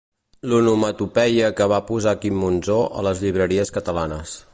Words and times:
L'onomatopeia 0.51 1.51
que 1.59 1.67
va 1.73 1.79
posar 1.91 2.13
Quim 2.23 2.39
Monzó 2.45 2.79
a 3.03 3.07
les 3.09 3.25
llibreries 3.25 3.73
catalanes. 3.77 4.35